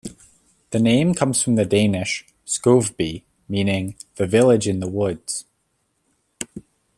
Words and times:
The 0.71 0.79
name 0.79 1.13
comes 1.13 1.43
from 1.43 1.57
the 1.57 1.63
Danish 1.63 2.25
"Skovby", 2.47 3.21
meaning 3.47 3.97
the 4.15 4.25
"Village 4.25 4.67
in 4.67 4.79
the 4.79 4.87
Woods". 4.87 5.45